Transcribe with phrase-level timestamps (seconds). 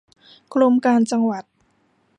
[0.53, 1.43] กรมการจังหวัด